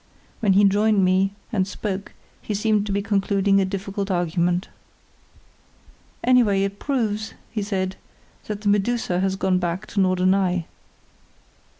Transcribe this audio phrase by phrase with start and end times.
[0.39, 4.67] When he joined me and spoke he seemed to be concluding a difficult argument.
[6.23, 7.97] "Anyway, it proves," he said,
[8.47, 10.65] "that the Medusa has gone back to Norderney.